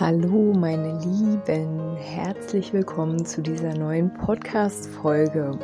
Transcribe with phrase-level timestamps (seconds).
[0.00, 5.58] Hallo meine Lieben, herzlich willkommen zu dieser neuen Podcast-Folge.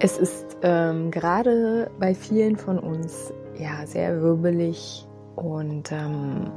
[0.00, 6.50] Es ist ähm, gerade bei vielen von uns ja sehr wirbelig und ähm,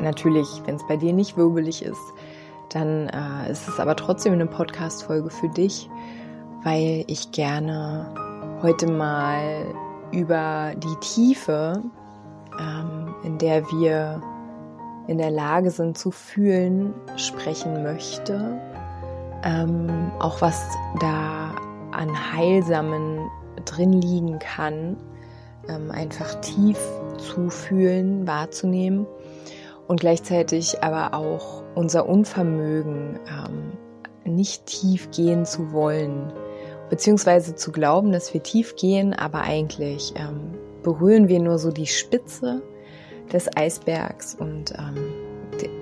[0.00, 2.02] natürlich, wenn es bei dir nicht wirbelig ist,
[2.70, 5.88] dann äh, ist es aber trotzdem eine Podcast-Folge für dich,
[6.64, 8.12] weil ich gerne
[8.62, 9.64] heute mal
[10.10, 11.80] über die Tiefe,
[12.58, 14.20] ähm, in der wir
[15.06, 18.60] in der Lage sind zu fühlen, sprechen möchte.
[19.44, 20.62] Ähm, auch was
[21.00, 21.54] da
[21.90, 23.28] an Heilsamen
[23.64, 24.96] drin liegen kann,
[25.68, 26.78] ähm, einfach tief
[27.18, 29.06] zu fühlen, wahrzunehmen
[29.88, 33.72] und gleichzeitig aber auch unser Unvermögen, ähm,
[34.24, 36.32] nicht tief gehen zu wollen,
[36.90, 41.86] beziehungsweise zu glauben, dass wir tief gehen, aber eigentlich ähm, berühren wir nur so die
[41.86, 42.62] Spitze
[43.32, 45.14] des Eisbergs und ähm,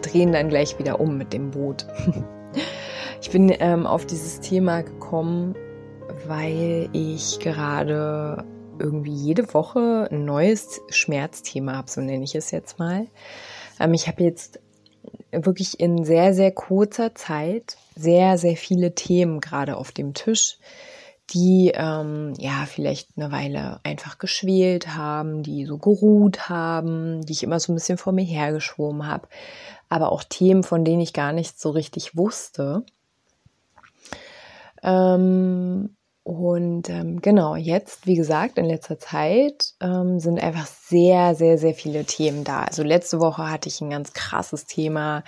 [0.03, 1.87] drehen dann gleich wieder um mit dem Boot.
[3.21, 5.55] ich bin ähm, auf dieses Thema gekommen,
[6.27, 8.45] weil ich gerade
[8.79, 13.07] irgendwie jede Woche ein neues Schmerzthema habe, so nenne ich es jetzt mal.
[13.79, 14.61] Ähm, ich habe jetzt
[15.33, 20.59] wirklich in sehr, sehr kurzer Zeit sehr, sehr viele Themen gerade auf dem Tisch,
[21.33, 27.43] die ähm, ja vielleicht eine Weile einfach geschwelt haben, die so geruht haben, die ich
[27.43, 29.29] immer so ein bisschen vor mir hergeschoben habe,
[29.89, 32.85] aber auch Themen, von denen ich gar nicht so richtig wusste.
[34.83, 41.57] Ähm, und ähm, genau, jetzt, wie gesagt, in letzter Zeit ähm, sind einfach sehr, sehr,
[41.57, 42.65] sehr viele Themen da.
[42.65, 45.25] Also letzte Woche hatte ich ein ganz krasses Thema.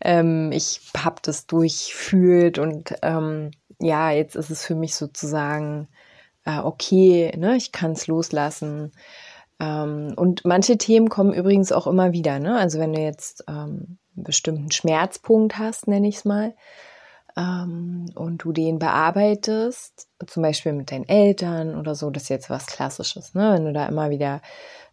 [0.00, 3.50] Ähm, ich habe das durchfühlt und ähm,
[3.80, 5.88] ja, jetzt ist es für mich sozusagen
[6.46, 7.56] äh, okay, ne?
[7.56, 8.92] ich kann es loslassen.
[9.60, 12.38] Ähm, und manche Themen kommen übrigens auch immer wieder.
[12.38, 12.56] Ne?
[12.56, 16.54] Also wenn du jetzt ähm, einen bestimmten Schmerzpunkt hast, nenne ich es mal,
[17.36, 22.50] ähm, und du den bearbeitest, zum Beispiel mit deinen Eltern oder so, das ist jetzt
[22.50, 23.52] was Klassisches, ne?
[23.54, 24.40] wenn du da immer wieder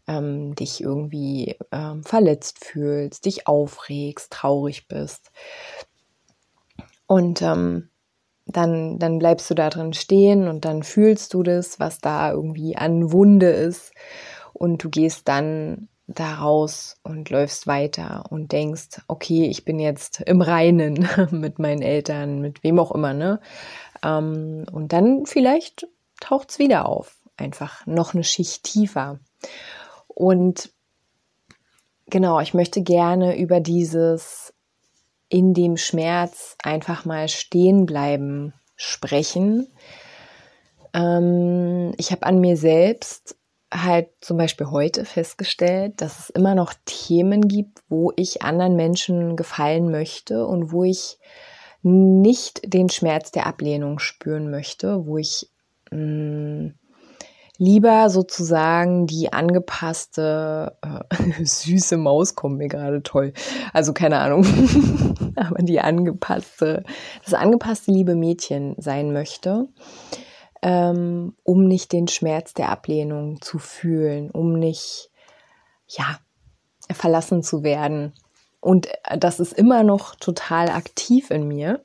[0.07, 5.31] ähm, dich irgendwie ähm, verletzt fühlst, dich aufregst, traurig bist.
[7.07, 7.89] Und ähm,
[8.45, 12.75] dann, dann bleibst du da drin stehen und dann fühlst du das, was da irgendwie
[12.75, 13.93] an Wunde ist.
[14.53, 20.21] Und du gehst dann da raus und läufst weiter und denkst, okay, ich bin jetzt
[20.21, 23.39] im Reinen mit meinen Eltern, mit wem auch immer, ne?
[24.03, 25.87] Ähm, und dann vielleicht
[26.19, 27.17] taucht es wieder auf.
[27.37, 29.19] Einfach noch eine Schicht tiefer.
[30.07, 30.71] Und
[32.07, 34.42] genau, ich möchte gerne über dieses
[35.33, 39.67] in dem Schmerz einfach mal stehen bleiben sprechen.
[40.93, 43.35] Ähm, ich habe an mir selbst
[43.73, 49.35] halt zum Beispiel heute festgestellt, dass es immer noch Themen gibt, wo ich anderen Menschen
[49.35, 51.17] gefallen möchte und wo ich
[51.81, 55.49] nicht den Schmerz der Ablehnung spüren möchte, wo ich
[55.89, 56.75] mh, mm,
[57.57, 63.33] lieber sozusagen die angepasste äh, süße Maus kommt mir gerade toll.
[63.73, 64.45] Also keine Ahnung,
[65.35, 66.83] aber die angepasste,
[67.23, 69.67] das angepasste liebe Mädchen sein möchte,
[70.61, 75.11] ähm, um nicht den Schmerz der Ablehnung zu fühlen, um nicht
[75.87, 76.19] ja
[76.91, 78.13] verlassen zu werden.
[78.59, 78.87] Und
[79.17, 81.83] das ist immer noch total aktiv in mir.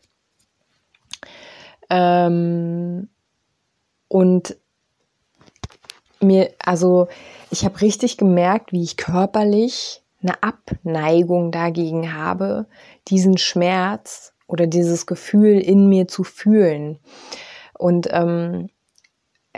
[1.91, 3.09] Ähm,
[4.07, 4.57] und
[6.20, 7.09] mir, also
[7.50, 12.66] ich habe richtig gemerkt, wie ich körperlich eine Abneigung dagegen habe,
[13.09, 16.98] diesen Schmerz oder dieses Gefühl in mir zu fühlen.
[17.78, 18.68] Und ähm,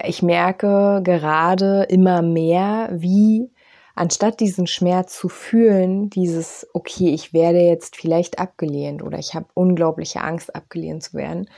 [0.04, 3.50] ich merke gerade immer mehr, wie
[3.94, 9.46] anstatt diesen Schmerz zu fühlen, dieses, okay, ich werde jetzt vielleicht abgelehnt oder ich habe
[9.54, 11.48] unglaubliche Angst, abgelehnt zu werden,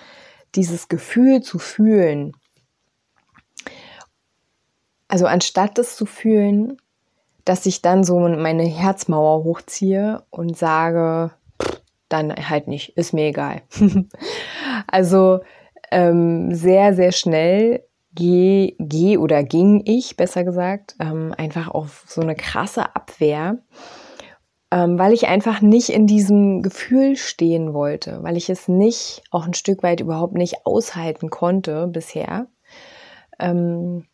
[0.55, 2.33] dieses Gefühl zu fühlen,
[5.13, 6.79] also anstatt das zu fühlen,
[7.45, 11.33] dass ich dann so meine Herzmauer hochziehe und sage,
[12.09, 13.61] dann halt nicht, ist mir egal.
[14.87, 15.41] also
[15.91, 22.23] ähm, sehr, sehr schnell gehe geh oder ging ich, besser gesagt, ähm, einfach auf so
[22.23, 23.59] eine krasse Abwehr
[24.71, 29.45] ähm, weil ich einfach nicht in diesem Gefühl stehen wollte, weil ich es nicht, auch
[29.45, 32.47] ein Stück weit überhaupt nicht aushalten konnte bisher,
[33.39, 34.07] ähm,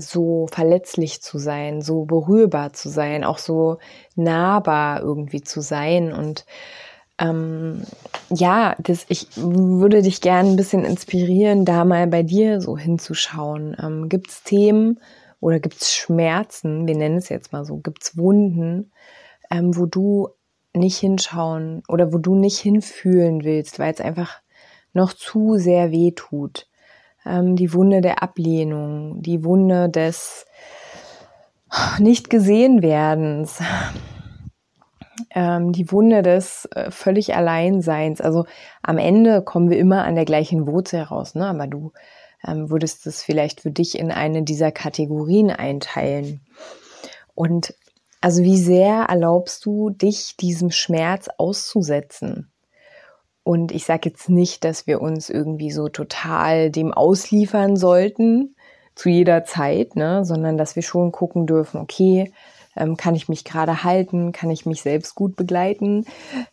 [0.00, 3.78] so verletzlich zu sein, so berührbar zu sein, auch so
[4.14, 6.44] nahbar irgendwie zu sein und
[7.20, 7.82] ähm,
[8.30, 13.76] ja, das, ich würde dich gerne ein bisschen inspirieren, da mal bei dir so hinzuschauen.
[13.82, 15.00] Ähm, gibt es Themen
[15.40, 18.92] oder gibt es Schmerzen, wir nennen es jetzt mal so, gibt es Wunden,
[19.50, 20.28] ähm, wo du
[20.74, 24.40] nicht hinschauen oder wo du nicht hinfühlen willst, weil es einfach
[24.92, 26.68] noch zu sehr weh tut.
[27.24, 30.46] Ähm, die Wunde der Ablehnung, die Wunde des
[31.98, 33.60] nicht gesehen werdens,
[35.34, 38.20] ähm, die Wunde des äh, völlig Alleinseins.
[38.20, 38.46] Also
[38.82, 41.46] am Ende kommen wir immer an der gleichen Wurzel heraus, ne?
[41.46, 41.92] aber du
[42.46, 46.40] ähm, würdest es vielleicht für dich in eine dieser Kategorien einteilen.
[47.34, 47.74] Und
[48.20, 52.50] also wie sehr erlaubst du dich diesem Schmerz auszusetzen?
[53.48, 58.54] Und ich sage jetzt nicht, dass wir uns irgendwie so total dem ausliefern sollten
[58.94, 62.30] zu jeder Zeit, ne, sondern dass wir schon gucken dürfen, okay,
[62.76, 66.04] ähm, kann ich mich gerade halten, kann ich mich selbst gut begleiten,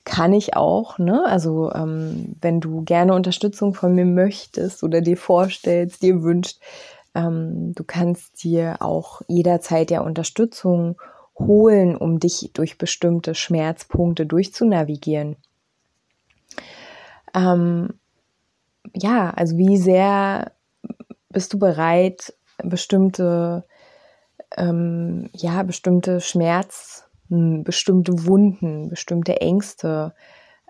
[0.06, 1.26] kann ich auch, ne?
[1.26, 6.62] Also ähm, wenn du gerne Unterstützung von mir möchtest oder dir vorstellst, dir wünscht,
[7.14, 10.96] ähm, du kannst dir auch jederzeit ja Unterstützung
[11.38, 15.36] holen, um dich durch bestimmte Schmerzpunkte durchzunavigieren.
[17.36, 18.00] Ähm,
[18.96, 20.54] ja, also wie sehr
[21.30, 22.34] bist du bereit,
[22.64, 23.66] bestimmte
[24.58, 30.14] ähm, ja, bestimmte Schmerz, bestimmte Wunden, bestimmte Ängste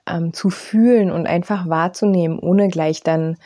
[0.08, 3.38] ähm, zu fühlen und einfach wahrzunehmen, ohne gleich dann,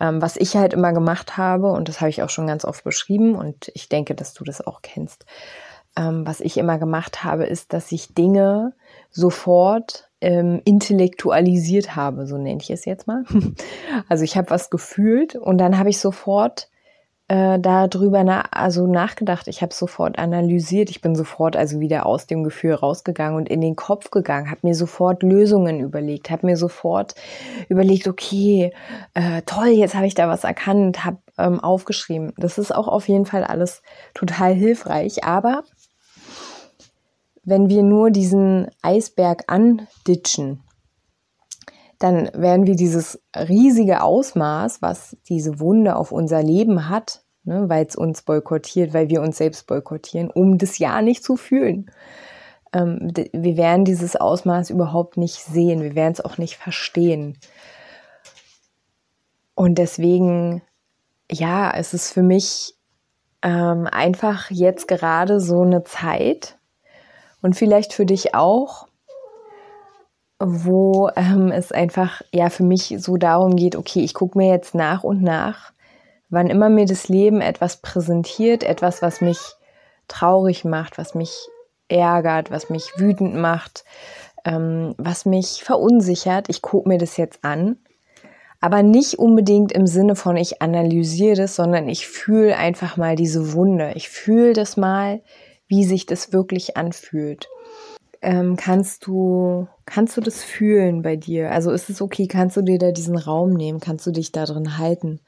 [0.00, 2.84] ähm, was ich halt immer gemacht habe, und das habe ich auch schon ganz oft
[2.84, 5.24] beschrieben, und ich denke, dass du das auch kennst.
[5.98, 8.72] Ähm, was ich immer gemacht habe, ist, dass ich Dinge
[9.10, 13.24] sofort ähm, intellektualisiert habe, so nenne ich es jetzt mal.
[14.08, 16.68] Also ich habe was gefühlt und dann habe ich sofort
[17.28, 19.48] äh, darüber na also nachgedacht.
[19.48, 20.88] Ich habe sofort analysiert.
[20.88, 24.66] Ich bin sofort also wieder aus dem Gefühl rausgegangen und in den Kopf gegangen, habe
[24.66, 27.14] mir sofort Lösungen überlegt, habe mir sofort
[27.68, 28.72] überlegt, okay,
[29.14, 32.32] äh, toll, jetzt habe ich da was erkannt, habe ähm, aufgeschrieben.
[32.36, 33.82] Das ist auch auf jeden Fall alles
[34.14, 35.24] total hilfreich.
[35.24, 35.64] Aber
[37.48, 40.62] wenn wir nur diesen Eisberg anditschen,
[41.98, 47.86] dann werden wir dieses riesige Ausmaß, was diese Wunde auf unser Leben hat, ne, weil
[47.86, 51.90] es uns boykottiert, weil wir uns selbst boykottieren, um das Ja nicht zu fühlen.
[52.74, 57.38] Ähm, wir werden dieses Ausmaß überhaupt nicht sehen, wir werden es auch nicht verstehen.
[59.54, 60.60] Und deswegen,
[61.32, 62.74] ja, es ist für mich
[63.40, 66.57] ähm, einfach jetzt gerade so eine Zeit
[67.42, 68.86] und vielleicht für dich auch,
[70.38, 74.74] wo ähm, es einfach ja für mich so darum geht, okay, ich gucke mir jetzt
[74.74, 75.72] nach und nach,
[76.28, 79.38] wann immer mir das Leben etwas präsentiert, etwas, was mich
[80.06, 81.48] traurig macht, was mich
[81.88, 83.84] ärgert, was mich wütend macht,
[84.44, 86.48] ähm, was mich verunsichert.
[86.48, 87.76] Ich gucke mir das jetzt an,
[88.60, 93.52] aber nicht unbedingt im Sinne von ich analysiere das, sondern ich fühle einfach mal diese
[93.52, 93.92] Wunde.
[93.94, 95.20] Ich fühle das mal,
[95.68, 97.48] wie sich das wirklich anfühlt
[98.22, 101.52] ähm, kannst du, kannst du das fühlen bei dir?
[101.52, 103.80] Also ist es okay, kannst du dir da diesen Raum nehmen?
[103.80, 105.20] Kannst du dich da drin halten?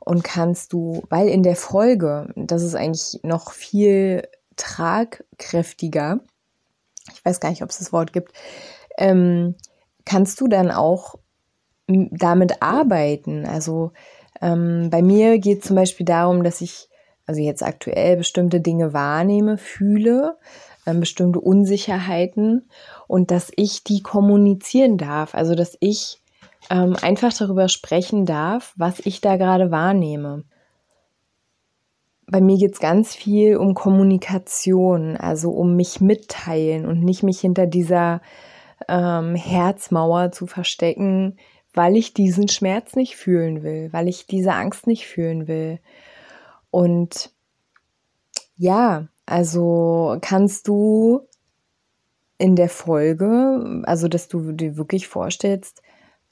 [0.00, 6.20] Und kannst du, weil in der Folge, das ist eigentlich noch viel tragkräftiger,
[7.12, 8.32] ich weiß gar nicht, ob es das Wort gibt,
[8.98, 9.54] ähm,
[10.04, 11.16] kannst du dann auch
[11.86, 13.46] damit arbeiten.
[13.46, 13.92] Also
[14.40, 16.89] ähm, bei mir geht es zum Beispiel darum, dass ich
[17.30, 20.36] also jetzt aktuell bestimmte Dinge wahrnehme, fühle,
[20.84, 22.68] ähm, bestimmte Unsicherheiten
[23.06, 25.36] und dass ich die kommunizieren darf.
[25.36, 26.20] Also dass ich
[26.70, 30.42] ähm, einfach darüber sprechen darf, was ich da gerade wahrnehme.
[32.26, 37.38] Bei mir geht es ganz viel um Kommunikation, also um mich mitteilen und nicht mich
[37.38, 38.22] hinter dieser
[38.88, 41.36] ähm, Herzmauer zu verstecken,
[41.74, 45.78] weil ich diesen Schmerz nicht fühlen will, weil ich diese Angst nicht fühlen will.
[46.70, 47.32] Und
[48.56, 51.26] ja, also kannst du
[52.38, 55.82] in der Folge, also dass du dir wirklich vorstellst,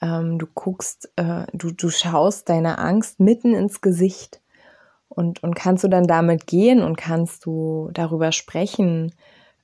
[0.01, 4.41] ähm, du guckst, äh, du, du schaust deiner Angst mitten ins Gesicht
[5.07, 9.13] und, und kannst du dann damit gehen und kannst du darüber sprechen,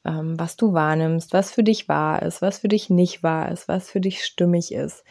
[0.06, 3.68] ähm, was du wahrnimmst, was für dich wahr ist, was für dich nicht wahr ist,
[3.68, 5.04] was für dich stimmig ist.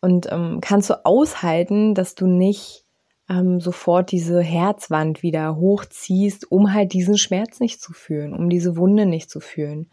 [0.00, 2.84] Und ähm, kannst du aushalten, dass du nicht
[3.28, 8.76] ähm, sofort diese Herzwand wieder hochziehst, um halt diesen Schmerz nicht zu fühlen, um diese
[8.76, 9.90] Wunde nicht zu fühlen.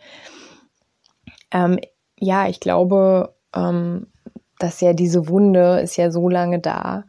[1.52, 1.80] ähm,
[2.18, 4.08] ja, ich glaube, ähm,
[4.60, 7.06] dass ja diese Wunde ist ja so lange da,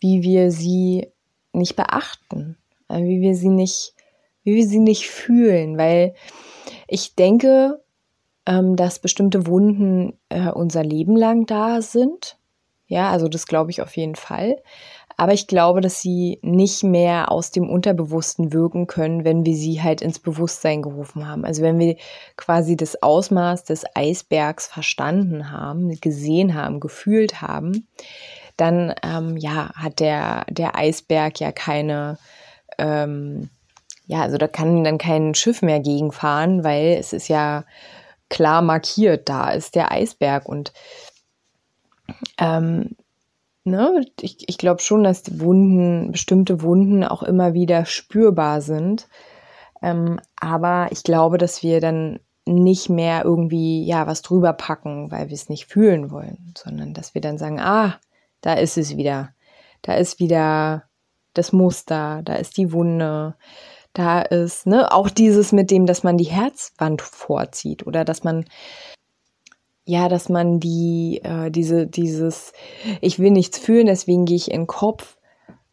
[0.00, 1.08] wie wir sie
[1.52, 2.56] nicht beachten,
[2.88, 3.94] äh, wie wir sie nicht,
[4.42, 6.14] wie wir sie nicht fühlen, weil
[6.88, 7.82] ich denke,
[8.46, 12.38] ähm, dass bestimmte Wunden äh, unser Leben lang da sind.
[12.92, 14.58] Ja, also das glaube ich auf jeden Fall.
[15.16, 19.82] Aber ich glaube, dass sie nicht mehr aus dem Unterbewussten wirken können, wenn wir sie
[19.82, 21.46] halt ins Bewusstsein gerufen haben.
[21.46, 21.96] Also wenn wir
[22.36, 27.88] quasi das Ausmaß des Eisbergs verstanden haben, gesehen haben, gefühlt haben,
[28.58, 32.18] dann ähm, ja hat der der Eisberg ja keine
[32.78, 33.48] ähm,
[34.06, 37.64] ja also da kann dann kein Schiff mehr gegenfahren, weil es ist ja
[38.28, 40.72] klar markiert, da ist der Eisberg und
[42.38, 42.96] ähm,
[43.64, 49.08] ne, ich, ich glaube schon, dass Wunden, bestimmte Wunden auch immer wieder spürbar sind.
[49.82, 55.28] Ähm, aber ich glaube, dass wir dann nicht mehr irgendwie ja was drüber packen, weil
[55.28, 57.98] wir es nicht fühlen wollen, sondern dass wir dann sagen, ah,
[58.40, 59.34] da ist es wieder.
[59.82, 60.84] Da ist wieder
[61.34, 63.36] das Muster, da ist die Wunde,
[63.92, 68.44] da ist, ne, auch dieses mit dem, dass man die Herzwand vorzieht oder dass man
[69.92, 72.54] ja, dass man die, äh, diese, dieses,
[73.02, 75.18] ich will nichts fühlen, deswegen gehe ich in den Kopf.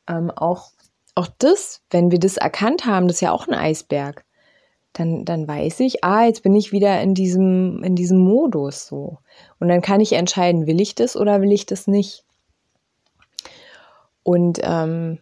[0.09, 0.71] Ähm, auch,
[1.15, 4.25] auch das, wenn wir das erkannt haben, das ist ja auch ein Eisberg.
[4.91, 9.19] Dann, dann weiß ich, ah, jetzt bin ich wieder in diesem, in diesem Modus so.
[9.57, 12.25] Und dann kann ich entscheiden, will ich das oder will ich das nicht.
[14.23, 15.19] Und ähm,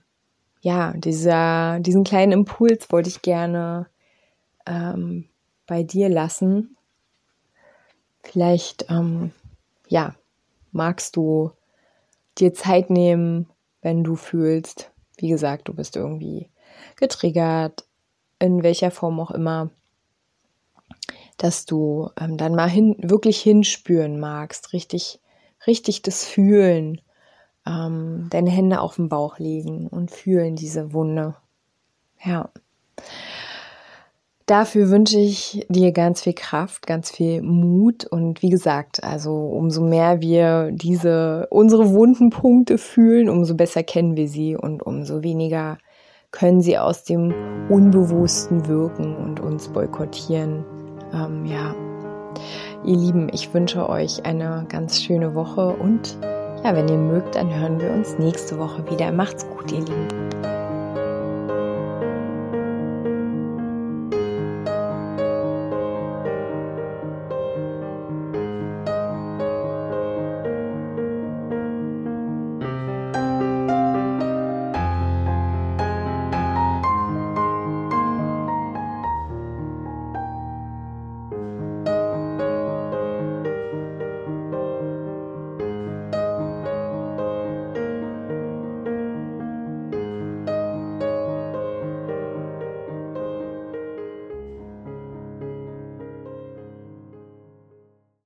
[0.61, 3.85] ja, dieser, diesen kleinen Impuls wollte ich gerne
[4.65, 5.29] ähm,
[5.67, 6.77] bei dir lassen,
[8.31, 9.31] Vielleicht, ähm,
[9.87, 10.13] ja,
[10.73, 11.51] magst du
[12.37, 13.47] dir Zeit nehmen,
[13.81, 16.49] wenn du fühlst, wie gesagt, du bist irgendwie
[16.97, 17.85] getriggert,
[18.37, 19.69] in welcher Form auch immer,
[21.37, 25.21] dass du ähm, dann mal hin, wirklich hinspüren magst, richtig,
[25.65, 26.99] richtig das Fühlen,
[27.65, 31.37] ähm, deine Hände auf den Bauch legen und fühlen diese Wunde.
[32.21, 32.49] Ja.
[34.47, 39.81] Dafür wünsche ich dir ganz viel Kraft, ganz viel Mut und wie gesagt, also umso
[39.81, 45.77] mehr wir diese unsere wunden Punkte fühlen, umso besser kennen wir sie und umso weniger
[46.31, 47.33] können sie aus dem
[47.67, 50.63] Unbewussten wirken und uns boykottieren.
[51.13, 51.75] Ähm, ja,
[52.85, 56.17] ihr Lieben, ich wünsche euch eine ganz schöne Woche und
[56.63, 59.11] ja, wenn ihr mögt, dann hören wir uns nächste Woche wieder.
[59.11, 60.56] Macht's gut, ihr Lieben.